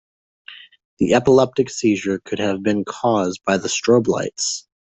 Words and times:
The 0.97 1.13
epileptic 1.13 1.69
seizure 1.69 2.17
could 2.25 2.39
have 2.39 2.63
been 2.63 2.83
cause 2.85 3.37
by 3.37 3.57
the 3.57 3.67
strobe 3.67 4.07
lights. 4.07 4.67